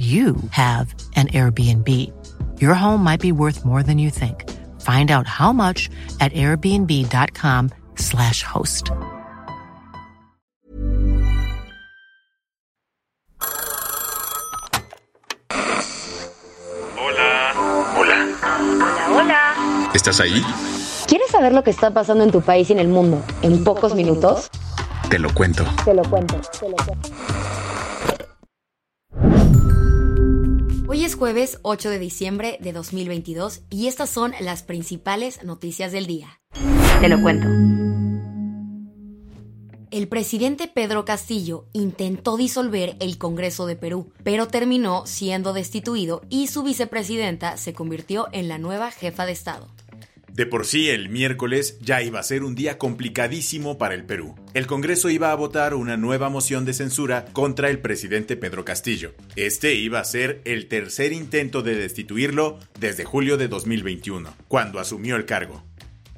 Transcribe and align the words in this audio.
you 0.00 0.36
have 0.52 0.94
an 1.14 1.28
Airbnb. 1.28 1.86
Your 2.58 2.72
home 2.74 3.04
might 3.04 3.20
be 3.20 3.32
worth 3.32 3.66
more 3.66 3.82
than 3.82 3.98
you 3.98 4.08
think. 4.08 4.48
Find 4.80 5.10
out 5.10 5.26
how 5.26 5.52
much 5.52 5.90
at 6.20 6.32
airbnb.com/slash 6.32 8.42
host. 8.42 8.90
Hola. 16.96 17.52
Hola. 17.94 18.26
Hola, 18.40 19.06
hola. 19.10 19.90
¿Estás 19.92 20.18
ahí? 20.20 20.42
¿Quieres 21.06 21.30
saber 21.30 21.52
lo 21.52 21.62
que 21.62 21.68
está 21.70 21.92
pasando 21.92 22.24
en 22.24 22.30
tu 22.30 22.40
país 22.40 22.70
y 22.70 22.72
en 22.72 22.78
el 22.78 22.88
mundo 22.88 23.22
en 23.42 23.64
pocos 23.64 23.94
minutos? 23.94 24.48
Te 25.10 25.18
lo 25.18 25.28
cuento. 25.34 25.62
Te 25.84 25.92
lo 25.92 26.02
cuento, 26.04 26.40
te 26.58 26.70
lo 26.70 26.76
cuento. 26.76 27.10
Hoy 30.92 31.04
es 31.04 31.14
jueves 31.14 31.60
8 31.62 31.88
de 31.88 32.00
diciembre 32.00 32.58
de 32.60 32.72
2022 32.72 33.60
y 33.70 33.86
estas 33.86 34.10
son 34.10 34.34
las 34.40 34.64
principales 34.64 35.44
noticias 35.44 35.92
del 35.92 36.06
día. 36.06 36.40
Te 37.00 37.08
lo 37.08 37.22
cuento. 37.22 37.46
El 39.92 40.08
presidente 40.08 40.66
Pedro 40.66 41.04
Castillo 41.04 41.66
intentó 41.72 42.36
disolver 42.36 42.96
el 42.98 43.18
Congreso 43.18 43.66
de 43.66 43.76
Perú, 43.76 44.12
pero 44.24 44.48
terminó 44.48 45.06
siendo 45.06 45.52
destituido 45.52 46.22
y 46.28 46.48
su 46.48 46.64
vicepresidenta 46.64 47.56
se 47.56 47.72
convirtió 47.72 48.26
en 48.32 48.48
la 48.48 48.58
nueva 48.58 48.90
jefa 48.90 49.26
de 49.26 49.32
Estado. 49.32 49.68
De 50.40 50.46
por 50.46 50.64
sí, 50.64 50.88
el 50.88 51.10
miércoles 51.10 51.78
ya 51.82 52.00
iba 52.00 52.18
a 52.18 52.22
ser 52.22 52.44
un 52.44 52.54
día 52.54 52.78
complicadísimo 52.78 53.76
para 53.76 53.92
el 53.94 54.06
Perú. 54.06 54.36
El 54.54 54.66
Congreso 54.66 55.10
iba 55.10 55.32
a 55.32 55.34
votar 55.34 55.74
una 55.74 55.98
nueva 55.98 56.30
moción 56.30 56.64
de 56.64 56.72
censura 56.72 57.26
contra 57.34 57.68
el 57.68 57.80
presidente 57.80 58.38
Pedro 58.38 58.64
Castillo. 58.64 59.10
Este 59.36 59.74
iba 59.74 60.00
a 60.00 60.04
ser 60.04 60.40
el 60.46 60.66
tercer 60.66 61.12
intento 61.12 61.60
de 61.60 61.74
destituirlo 61.74 62.58
desde 62.78 63.04
julio 63.04 63.36
de 63.36 63.48
2021, 63.48 64.30
cuando 64.48 64.80
asumió 64.80 65.16
el 65.16 65.26
cargo. 65.26 65.62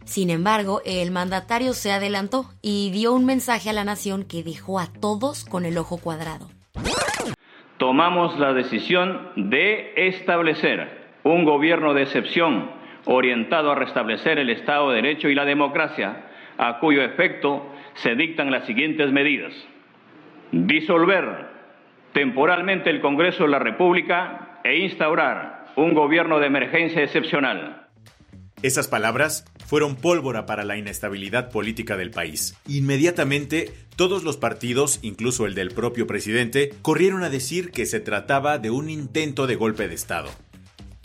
Sin 0.05 0.31
embargo, 0.31 0.83
el 0.85 1.11
mandatario 1.11 1.73
se 1.73 1.91
adelantó 1.91 2.49
y 2.63 2.93
dio 2.93 3.15
un 3.15 3.25
mensaje 3.25 3.71
a 3.71 3.73
la 3.73 3.83
nación 3.83 4.23
que 4.23 4.45
dejó 4.45 4.79
a 4.79 4.87
todos 4.87 5.45
con 5.45 5.65
el 5.65 5.77
ojo 5.77 5.99
cuadrado. 5.99 6.49
Tomamos 7.77 8.39
la 8.39 8.53
decisión 8.53 9.33
de 9.35 9.95
establecer 9.97 11.11
un 11.25 11.45
gobierno 11.45 11.93
de 11.93 12.05
excepción 12.05 12.82
orientado 13.05 13.73
a 13.73 13.75
restablecer 13.75 14.39
el 14.39 14.51
Estado 14.51 14.91
de 14.91 14.97
Derecho 14.97 15.29
y 15.29 15.35
la 15.35 15.45
democracia, 15.45 16.25
a 16.59 16.79
cuyo 16.79 17.03
efecto 17.03 17.67
se 17.95 18.15
dictan 18.15 18.51
las 18.51 18.67
siguientes 18.67 19.11
medidas. 19.13 19.53
Disolver 20.53 21.51
temporalmente 22.13 22.91
el 22.91 23.01
Congreso 23.01 23.45
de 23.45 23.51
la 23.51 23.59
República 23.59 24.61
e 24.65 24.79
instaurar 24.79 25.67
un 25.77 25.95
gobierno 25.95 26.39
de 26.39 26.47
emergencia 26.47 27.03
excepcional. 27.03 27.89
Esas 28.63 28.87
palabras 28.87 29.45
fueron 29.67 29.97
pólvora 29.97 30.47
para 30.47 30.65
la 30.65 30.77
inestabilidad 30.77 31.51
política 31.51 31.97
del 31.97 32.11
país. 32.11 32.57
Inmediatamente, 32.69 33.73
todos 33.97 34.23
los 34.23 34.37
partidos, 34.37 35.01
incluso 35.03 35.47
el 35.47 35.55
del 35.55 35.71
propio 35.71 36.07
presidente, 36.07 36.71
corrieron 36.83 37.25
a 37.25 37.31
decir 37.31 37.73
que 37.73 37.87
se 37.87 37.99
trataba 37.99 38.59
de 38.59 38.71
un 38.71 38.89
intento 38.89 39.49
de 39.49 39.57
golpe 39.57 39.89
de 39.89 39.95
Estado. 39.95 40.31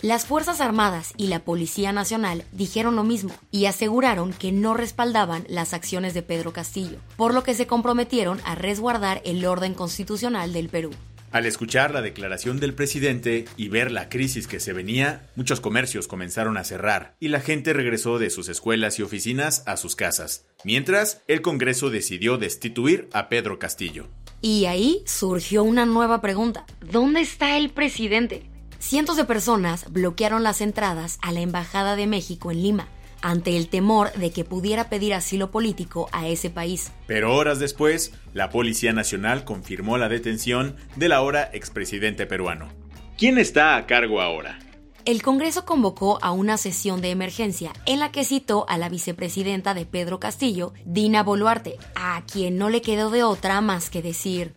Las 0.04 0.28
Fuerzas 0.28 0.62
Armadas 0.62 1.16
y 1.18 1.26
la 1.26 1.40
Policía 1.40 1.92
Nacional 1.92 2.44
dijeron 2.52 2.96
lo 2.96 3.04
mismo 3.04 3.34
y 3.50 3.66
aseguraron 3.66 4.32
que 4.32 4.52
no 4.52 4.76
respaldaban 4.76 5.44
las 5.50 5.74
acciones 5.74 6.14
de 6.14 6.22
Pedro 6.22 6.54
Castillo, 6.54 7.00
por 7.16 7.34
lo 7.34 7.42
que 7.42 7.56
se 7.56 7.66
comprometieron 7.66 8.40
a 8.46 8.54
resguardar 8.54 9.24
el 9.26 9.44
orden 9.44 9.74
constitucional 9.74 10.54
del 10.54 10.70
Perú. 10.70 10.92
Al 11.32 11.48
escuchar 11.48 11.96
la 11.96 12.04
declaración 12.04 12.60
del 12.60 12.76
presidente 12.76 13.46
y 13.58 13.70
ver 13.70 13.92
la 13.92 14.08
crisis 14.08 14.46
que 14.46 14.60
se 14.60 14.72
venía, 14.72 15.32
muchos 15.36 15.62
comercios 15.62 16.08
comenzaron 16.08 16.58
a 16.58 16.64
cerrar 16.64 17.16
y 17.20 17.30
la 17.30 17.40
gente 17.40 17.74
regresó 17.74 18.20
de 18.20 18.30
sus 18.30 18.50
escuelas 18.50 19.00
y 19.00 19.02
oficinas 19.02 19.64
a 19.66 19.78
sus 19.78 19.96
casas, 19.96 20.46
mientras 20.64 21.24
el 21.28 21.42
Congreso 21.42 21.90
decidió 21.90 22.38
destituir 22.38 23.10
a 23.14 23.30
Pedro 23.30 23.58
Castillo. 23.58 24.06
Y 24.42 24.66
ahí 24.66 25.02
surgió 25.08 25.64
una 25.64 25.88
nueva 25.88 26.22
pregunta. 26.22 26.68
¿Dónde 26.92 27.22
está 27.22 27.58
el 27.58 27.72
presidente? 27.72 28.44
Cientos 28.80 29.18
de 29.18 29.26
personas 29.26 29.92
bloquearon 29.92 30.44
las 30.44 30.62
entradas 30.62 31.18
a 31.22 31.32
la 31.32 31.42
Embajada 31.42 31.96
de 31.96 32.08
México 32.08 32.52
en 32.52 32.62
Lima 32.62 32.88
ante 33.22 33.58
el 33.58 33.68
temor 33.70 34.12
de 34.14 34.32
que 34.32 34.44
pudiera 34.44 34.90
pedir 34.90 35.14
asilo 35.14 35.52
político 35.52 36.08
a 36.12 36.28
ese 36.28 36.50
país. 36.50 36.92
Pero 37.08 37.36
horas 37.36 37.60
después, 37.60 38.14
la 38.34 38.50
Policía 38.50 38.94
Nacional 38.94 39.44
confirmó 39.44 39.98
la 39.98 40.10
detención 40.10 40.76
del 40.96 41.12
ahora 41.12 41.50
expresidente 41.54 42.26
peruano. 42.26 42.70
¿Quién 43.18 43.38
está 43.38 43.76
a 43.76 43.88
cargo 43.88 44.22
ahora? 44.22 44.60
El 45.06 45.24
Congreso 45.24 45.66
convocó 45.66 46.20
a 46.22 46.32
una 46.32 46.58
sesión 46.58 47.02
de 47.02 47.12
emergencia 47.12 47.72
en 47.86 48.00
la 48.00 48.12
que 48.12 48.26
citó 48.26 48.66
a 48.68 48.78
la 48.78 48.90
vicepresidenta 48.90 49.74
de 49.74 49.86
Pedro 49.86 50.20
Castillo, 50.20 50.74
Dina 50.86 51.24
Boluarte, 51.24 51.78
a 51.96 52.22
quien 52.32 52.58
no 52.58 52.70
le 52.70 52.82
quedó 52.82 53.10
de 53.10 53.24
otra 53.24 53.62
más 53.62 53.90
que 53.90 54.02
decir... 54.02 54.54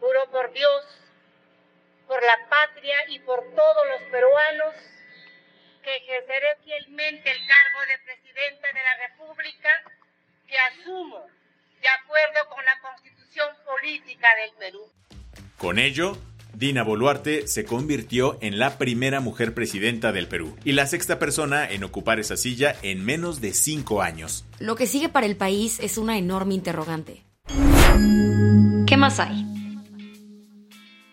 Juro 0.00 0.20
por 0.30 0.52
Dios, 0.52 0.84
por 2.18 2.26
la 2.26 2.48
patria 2.50 2.96
y 3.10 3.20
por 3.20 3.38
todos 3.54 3.84
los 3.92 4.10
peruanos 4.10 4.74
que 5.84 5.96
ejerceré 5.98 6.48
fielmente 6.64 7.30
el 7.30 7.38
cargo 7.46 7.80
de 7.86 7.96
Presidenta 8.04 8.66
de 8.74 8.82
la 8.82 9.06
República 9.06 9.68
que 10.48 10.58
asumo 10.58 11.26
de 11.80 11.88
acuerdo 11.88 12.48
con 12.52 12.64
la 12.64 12.80
Constitución 12.80 13.46
Política 13.64 14.26
del 14.42 14.50
Perú. 14.58 14.80
Con 15.58 15.78
ello, 15.78 16.18
Dina 16.54 16.82
Boluarte 16.82 17.46
se 17.46 17.64
convirtió 17.64 18.36
en 18.40 18.58
la 18.58 18.78
primera 18.78 19.20
mujer 19.20 19.54
presidenta 19.54 20.10
del 20.10 20.26
Perú 20.26 20.56
y 20.64 20.72
la 20.72 20.86
sexta 20.86 21.20
persona 21.20 21.70
en 21.70 21.84
ocupar 21.84 22.18
esa 22.18 22.36
silla 22.36 22.74
en 22.82 23.04
menos 23.04 23.40
de 23.40 23.52
cinco 23.52 24.02
años. 24.02 24.44
Lo 24.58 24.74
que 24.74 24.88
sigue 24.88 25.08
para 25.08 25.26
el 25.26 25.36
país 25.36 25.78
es 25.78 25.98
una 25.98 26.18
enorme 26.18 26.54
interrogante. 26.54 27.22
¿Qué 28.88 28.96
más 28.96 29.20
hay? 29.20 29.47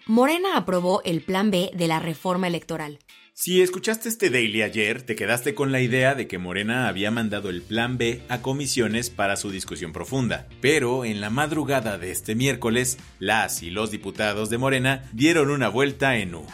Morena 0.07 0.55
aprobó 0.55 1.01
el 1.03 1.21
Plan 1.21 1.49
B 1.49 1.71
de 1.73 1.87
la 1.87 1.99
reforma 1.99 2.45
electoral. 2.45 2.99
Si 3.33 3.63
escuchaste 3.63 4.07
este 4.07 4.29
daily 4.29 4.61
ayer, 4.61 5.01
te 5.01 5.15
quedaste 5.15 5.55
con 5.55 5.71
la 5.71 5.81
idea 5.81 6.13
de 6.13 6.27
que 6.27 6.37
Morena 6.37 6.87
había 6.87 7.09
mandado 7.09 7.49
el 7.49 7.63
Plan 7.63 7.97
B 7.97 8.21
a 8.29 8.43
comisiones 8.43 9.09
para 9.09 9.35
su 9.35 9.49
discusión 9.49 9.93
profunda. 9.93 10.47
Pero 10.61 11.05
en 11.05 11.21
la 11.21 11.31
madrugada 11.31 11.97
de 11.97 12.11
este 12.11 12.35
miércoles, 12.35 12.99
las 13.17 13.63
y 13.63 13.71
los 13.71 13.89
diputados 13.89 14.51
de 14.51 14.59
Morena 14.59 15.09
dieron 15.11 15.49
una 15.49 15.69
vuelta 15.69 16.17
en 16.17 16.35
U. 16.35 16.45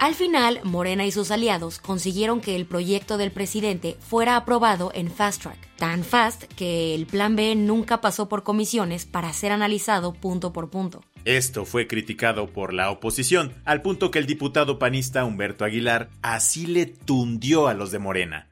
Al 0.00 0.16
final, 0.16 0.60
Morena 0.64 1.06
y 1.06 1.12
sus 1.12 1.30
aliados 1.30 1.78
consiguieron 1.78 2.40
que 2.40 2.56
el 2.56 2.66
proyecto 2.66 3.16
del 3.16 3.30
presidente 3.30 3.96
fuera 4.00 4.34
aprobado 4.34 4.90
en 4.92 5.08
fast 5.08 5.42
track, 5.42 5.76
tan 5.76 6.02
fast 6.02 6.44
que 6.54 6.96
el 6.96 7.06
plan 7.06 7.36
B 7.36 7.54
nunca 7.54 8.00
pasó 8.00 8.28
por 8.28 8.42
comisiones 8.42 9.04
para 9.04 9.32
ser 9.32 9.52
analizado 9.52 10.14
punto 10.14 10.52
por 10.52 10.68
punto. 10.68 11.04
Esto 11.24 11.66
fue 11.66 11.86
criticado 11.86 12.48
por 12.48 12.72
la 12.72 12.90
oposición, 12.90 13.54
al 13.66 13.82
punto 13.82 14.10
que 14.10 14.18
el 14.18 14.26
diputado 14.26 14.78
panista 14.78 15.24
Humberto 15.24 15.64
Aguilar 15.64 16.08
así 16.22 16.66
le 16.66 16.86
tundió 16.86 17.68
a 17.68 17.74
los 17.74 17.90
de 17.90 17.98
Morena. 17.98 18.46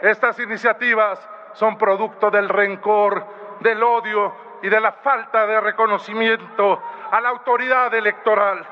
Estas 0.00 0.38
iniciativas 0.38 1.18
son 1.52 1.76
producto 1.76 2.30
del 2.30 2.48
rencor, 2.48 3.26
del 3.60 3.82
odio 3.82 4.34
y 4.62 4.68
de 4.68 4.80
la 4.80 4.92
falta 4.92 5.46
de 5.46 5.60
reconocimiento 5.60 6.80
a 7.10 7.20
la 7.20 7.28
autoridad 7.28 7.92
electoral 7.94 8.66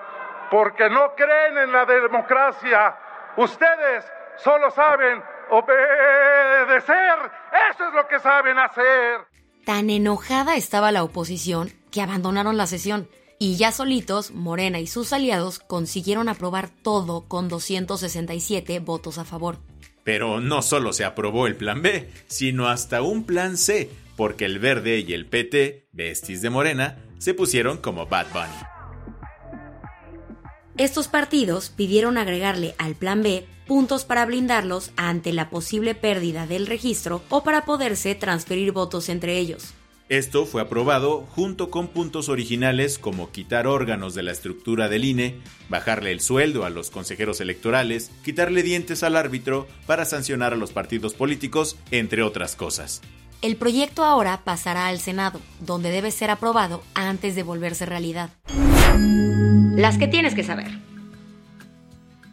porque 0.51 0.89
no 0.91 1.15
creen 1.15 1.59
en 1.59 1.73
la 1.73 1.85
democracia. 1.85 2.95
Ustedes 3.37 4.05
solo 4.37 4.71
saben 4.71 5.23
obedecer. 5.51 7.31
Eso 7.71 7.89
es 7.89 7.95
lo 7.95 8.07
que 8.07 8.19
saben 8.19 8.59
hacer. 8.59 9.21
Tan 9.65 9.89
enojada 9.91 10.57
estaba 10.57 10.93
la 10.93 11.05
oposición 11.05 11.82
que 11.93 12.01
abandonaron 12.01 12.57
la 12.57 12.67
sesión. 12.67 13.09
Y 13.39 13.57
ya 13.57 13.71
solitos, 13.71 14.33
Morena 14.33 14.81
y 14.81 14.89
sus 14.89 15.13
aliados 15.13 15.61
consiguieron 15.61 16.29
aprobar 16.29 16.71
todo 16.71 17.29
con 17.29 17.49
267 17.49 18.81
votos 18.81 19.19
a 19.19 19.25
favor. 19.25 19.59
Pero 20.03 20.41
no 20.41 20.63
solo 20.63 20.93
se 20.93 21.05
aprobó 21.05 21.47
el 21.47 21.55
plan 21.55 21.83
B, 21.83 22.11
sino 22.27 22.69
hasta 22.69 23.03
un 23.03 23.25
plan 23.25 23.57
C, 23.57 23.91
porque 24.17 24.45
el 24.45 24.59
Verde 24.59 24.99
y 25.01 25.13
el 25.13 25.27
PT, 25.27 25.89
besties 25.93 26.43
de 26.43 26.51
Morena, 26.51 26.99
se 27.19 27.35
pusieron 27.35 27.79
como 27.79 28.07
Bad 28.07 28.27
Bunny. 28.33 28.73
Estos 30.77 31.07
partidos 31.07 31.69
pidieron 31.69 32.17
agregarle 32.17 32.75
al 32.79 32.95
Plan 32.95 33.23
B 33.23 33.47
puntos 33.67 34.05
para 34.05 34.25
blindarlos 34.27 34.91
ante 34.97 35.33
la 35.33 35.51
posible 35.51 35.95
pérdida 35.95 36.47
del 36.47 36.67
registro 36.67 37.23
o 37.29 37.45
para 37.45 37.65
poderse 37.65 38.15
transferir 38.15 38.73
votos 38.73 39.09
entre 39.09 39.39
ellos. 39.39 39.75
Esto 40.13 40.45
fue 40.45 40.61
aprobado 40.61 41.27
junto 41.31 41.71
con 41.71 41.89
puntos 41.89 42.29
originales 42.29 42.99
como 42.99 43.33
quitar 43.33 43.67
órganos 43.67 44.15
de 44.15 44.23
la 44.23 44.31
estructura 44.31 44.91
del 44.91 45.07
INE, 45.07 45.39
bajarle 45.71 46.13
el 46.13 46.21
sueldo 46.21 46.67
a 46.67 46.69
los 46.69 46.91
consejeros 46.91 47.41
electorales, 47.41 48.11
quitarle 48.23 48.63
dientes 48.63 49.03
al 49.05 49.17
árbitro 49.17 49.67
para 49.87 50.05
sancionar 50.05 50.53
a 50.53 50.57
los 50.57 50.71
partidos 50.71 51.15
políticos, 51.15 51.79
entre 51.91 52.23
otras 52.23 52.57
cosas. 52.57 53.01
El 53.41 53.57
proyecto 53.57 54.05
ahora 54.05 54.43
pasará 54.45 54.89
al 54.89 55.01
Senado, 55.01 55.41
donde 55.61 55.91
debe 55.91 56.11
ser 56.11 56.29
aprobado 56.29 56.83
antes 56.93 57.35
de 57.35 57.43
volverse 57.43 57.87
realidad. 57.87 58.29
Las 59.75 59.97
que 59.97 60.09
tienes 60.09 60.35
que 60.35 60.45
saber. 60.45 60.73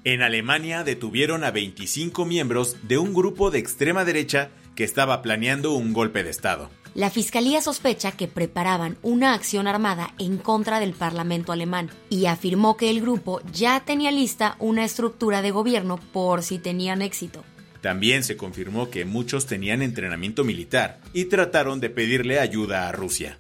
En 0.04 0.22
Alemania 0.22 0.84
detuvieron 0.84 1.46
a 1.46 1.52
25 1.52 2.26
miembros 2.26 2.76
de 2.90 2.98
un 2.98 3.14
grupo 3.14 3.52
de 3.52 3.60
extrema 3.60 4.04
derecha 4.04 4.50
que 4.76 4.84
estaba 4.84 5.22
planeando 5.22 5.72
un 5.72 5.94
golpe 5.94 6.26
de 6.26 6.30
Estado. 6.30 6.70
La 6.95 7.09
fiscalía 7.09 7.62
sospecha 7.62 8.12
que 8.12 8.27
preparaban 8.27 8.97
una 9.03 9.33
acción 9.33 9.68
armada 9.68 10.13
en 10.18 10.38
contra 10.38 10.80
del 10.80 10.94
Parlamento 10.94 11.51
alemán 11.51 11.89
y 12.09 12.25
afirmó 12.25 12.77
que 12.77 12.89
el 12.89 13.01
grupo 13.01 13.41
ya 13.53 13.80
tenía 13.81 14.12
lista 14.12 14.56
una 14.59 14.83
estructura 14.83 15.41
de 15.41 15.51
gobierno 15.51 16.00
por 16.12 16.41
si 16.41 16.57
tenían 16.57 17.01
éxito. 17.01 17.44
También 17.81 18.24
se 18.24 18.36
confirmó 18.36 18.89
que 18.89 19.06
muchos 19.06 19.45
tenían 19.45 19.81
entrenamiento 19.81 20.44
militar 20.44 21.00
y 21.13 21.25
trataron 21.25 21.80
de 21.80 21.89
pedirle 21.89 22.39
ayuda 22.39 22.89
a 22.89 22.92
Rusia. 22.92 23.39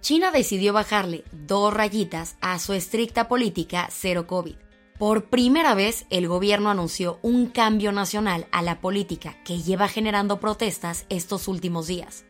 China 0.00 0.30
decidió 0.30 0.72
bajarle 0.72 1.24
dos 1.32 1.72
rayitas 1.72 2.36
a 2.40 2.58
su 2.58 2.72
estricta 2.72 3.28
política 3.28 3.88
cero 3.90 4.26
COVID. 4.26 4.56
Por 5.02 5.24
primera 5.24 5.74
vez, 5.74 6.06
el 6.10 6.28
gobierno 6.28 6.70
anunció 6.70 7.18
un 7.22 7.46
cambio 7.46 7.90
nacional 7.90 8.46
a 8.52 8.62
la 8.62 8.80
política 8.80 9.36
que 9.44 9.60
lleva 9.60 9.88
generando 9.88 10.38
protestas 10.38 11.06
estos 11.08 11.48
últimos 11.48 11.88
días. 11.88 12.24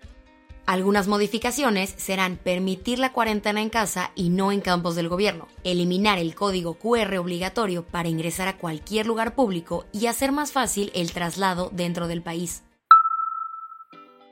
Algunas 0.64 1.06
modificaciones 1.06 1.92
serán 1.98 2.38
permitir 2.38 2.98
la 2.98 3.12
cuarentena 3.12 3.60
en 3.60 3.68
casa 3.68 4.10
y 4.14 4.30
no 4.30 4.52
en 4.52 4.62
campos 4.62 4.96
del 4.96 5.10
gobierno, 5.10 5.48
eliminar 5.64 6.18
el 6.18 6.34
código 6.34 6.78
QR 6.78 7.14
obligatorio 7.18 7.84
para 7.84 8.08
ingresar 8.08 8.48
a 8.48 8.56
cualquier 8.56 9.04
lugar 9.06 9.34
público 9.34 9.84
y 9.92 10.06
hacer 10.06 10.32
más 10.32 10.52
fácil 10.52 10.90
el 10.94 11.12
traslado 11.12 11.68
dentro 11.74 12.08
del 12.08 12.22
país. 12.22 12.62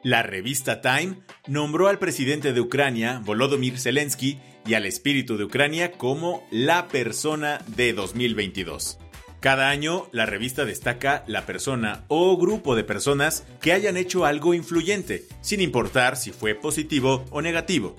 La 0.02 0.22
revista 0.22 0.80
Time 0.80 1.20
nombró 1.46 1.88
al 1.88 1.98
presidente 1.98 2.54
de 2.54 2.60
Ucrania, 2.62 3.20
Volodymyr 3.22 3.78
Zelensky, 3.78 4.38
y 4.70 4.74
al 4.74 4.86
espíritu 4.86 5.36
de 5.36 5.42
Ucrania 5.42 5.90
como 5.90 6.46
la 6.52 6.86
persona 6.86 7.60
de 7.66 7.92
2022. 7.92 9.00
Cada 9.40 9.68
año, 9.68 10.06
la 10.12 10.26
revista 10.26 10.64
destaca 10.64 11.24
la 11.26 11.44
persona 11.44 12.04
o 12.06 12.36
grupo 12.36 12.76
de 12.76 12.84
personas 12.84 13.44
que 13.60 13.72
hayan 13.72 13.96
hecho 13.96 14.26
algo 14.26 14.54
influyente, 14.54 15.24
sin 15.40 15.60
importar 15.60 16.16
si 16.16 16.30
fue 16.30 16.54
positivo 16.54 17.24
o 17.32 17.42
negativo. 17.42 17.96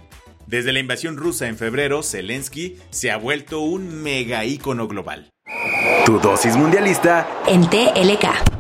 Desde 0.47 0.71
la 0.71 0.79
invasión 0.79 1.18
rusa 1.18 1.50
en 1.50 1.57
febrero, 1.57 2.03
Zelensky 2.03 2.77
se 2.89 3.12
ha 3.12 3.17
vuelto 3.17 3.59
un 3.59 4.01
mega 4.01 4.45
ícono 4.45 4.88
global. 4.88 5.29
Tu 6.06 6.19
dosis 6.19 6.56
mundialista 6.56 7.27
en 7.47 7.69
TLK. 7.69 8.50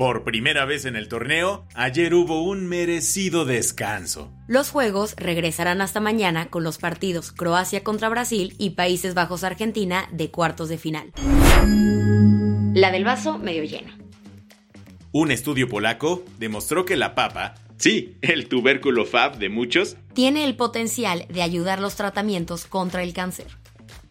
Por 0.00 0.24
primera 0.24 0.64
vez 0.64 0.86
en 0.86 0.96
el 0.96 1.08
torneo, 1.08 1.66
ayer 1.74 2.14
hubo 2.14 2.42
un 2.42 2.66
merecido 2.66 3.44
descanso. 3.44 4.32
Los 4.48 4.70
juegos 4.70 5.14
regresarán 5.18 5.82
hasta 5.82 6.00
mañana 6.00 6.46
con 6.48 6.64
los 6.64 6.78
partidos 6.78 7.32
Croacia 7.32 7.84
contra 7.84 8.08
Brasil 8.08 8.54
y 8.56 8.70
Países 8.70 9.12
Bajos 9.12 9.44
Argentina 9.44 10.08
de 10.10 10.30
cuartos 10.30 10.70
de 10.70 10.78
final. 10.78 11.12
La 12.72 12.90
del 12.90 13.04
vaso 13.04 13.36
medio 13.36 13.62
lleno. 13.64 13.92
Un 15.12 15.32
estudio 15.32 15.68
polaco 15.68 16.24
demostró 16.38 16.86
que 16.86 16.96
la 16.96 17.14
papa, 17.14 17.56
sí, 17.76 18.16
el 18.22 18.48
tubérculo 18.48 19.04
FAB 19.04 19.36
de 19.36 19.50
muchos, 19.50 19.98
tiene 20.14 20.44
el 20.44 20.56
potencial 20.56 21.26
de 21.28 21.42
ayudar 21.42 21.78
los 21.78 21.96
tratamientos 21.96 22.64
contra 22.64 23.02
el 23.02 23.12
cáncer. 23.12 23.48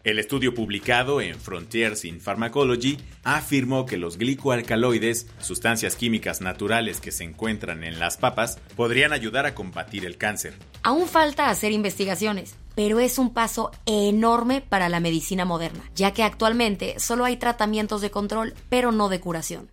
El 0.02 0.18
estudio 0.18 0.54
publicado 0.54 1.20
en 1.20 1.38
Frontiers 1.38 2.06
in 2.06 2.22
Pharmacology 2.22 2.96
afirmó 3.22 3.84
que 3.84 3.98
los 3.98 4.16
glicoalcaloides, 4.16 5.26
sustancias 5.40 5.94
químicas 5.94 6.40
naturales 6.40 7.02
que 7.02 7.12
se 7.12 7.24
encuentran 7.24 7.84
en 7.84 7.98
las 7.98 8.16
papas, 8.16 8.58
podrían 8.76 9.12
ayudar 9.12 9.44
a 9.44 9.54
combatir 9.54 10.06
el 10.06 10.16
cáncer. 10.16 10.54
Aún 10.82 11.06
falta 11.06 11.50
hacer 11.50 11.72
investigaciones, 11.72 12.54
pero 12.74 12.98
es 12.98 13.18
un 13.18 13.34
paso 13.34 13.72
enorme 13.84 14.62
para 14.62 14.88
la 14.88 15.00
medicina 15.00 15.44
moderna, 15.44 15.84
ya 15.94 16.14
que 16.14 16.22
actualmente 16.22 16.98
solo 16.98 17.26
hay 17.26 17.36
tratamientos 17.36 18.00
de 18.00 18.10
control, 18.10 18.54
pero 18.70 18.92
no 18.92 19.10
de 19.10 19.20
curación. 19.20 19.70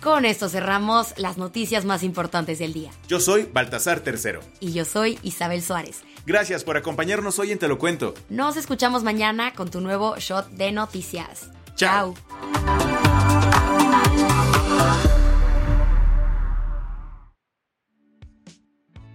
Con 0.00 0.24
esto 0.24 0.48
cerramos 0.48 1.12
las 1.18 1.38
noticias 1.38 1.84
más 1.84 2.04
importantes 2.04 2.60
del 2.60 2.72
día. 2.72 2.92
Yo 3.08 3.18
soy 3.18 3.48
Baltasar 3.52 3.98
Tercero. 4.00 4.40
Y 4.60 4.72
yo 4.72 4.84
soy 4.84 5.18
Isabel 5.22 5.60
Suárez. 5.60 6.04
Gracias 6.26 6.64
por 6.64 6.76
acompañarnos 6.76 7.38
hoy 7.38 7.52
en 7.52 7.58
Te 7.58 7.68
lo 7.68 7.78
cuento. 7.78 8.14
Nos 8.28 8.56
escuchamos 8.56 9.02
mañana 9.02 9.52
con 9.54 9.70
tu 9.70 9.80
nuevo 9.80 10.16
shot 10.18 10.48
de 10.50 10.72
noticias. 10.72 11.50
Chao. 11.76 12.14